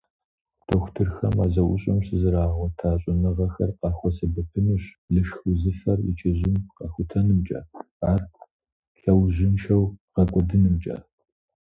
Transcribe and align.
Дохутырхэм 0.67 1.35
а 1.43 1.47
зэӀущӀэм 1.53 1.99
щызэрагъэгъуэта 2.05 2.89
щӀэныгъэхэр 3.01 3.71
къахуэсэбэпынущ 3.79 4.83
лышх 5.13 5.37
узыфэр 5.49 5.99
и 6.09 6.11
чэзум 6.17 6.55
къэхутэнымкӀэ, 6.75 7.59
ар 8.11 8.21
лъэужьыншэу 8.99 9.83
гъэкӀуэдынымкӀэ. 10.13 10.97